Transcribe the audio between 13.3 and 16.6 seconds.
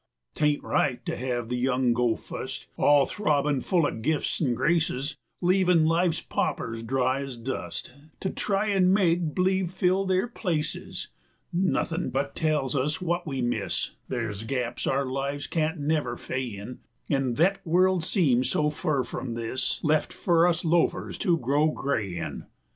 miss, Ther' 's gaps our lives can't never fay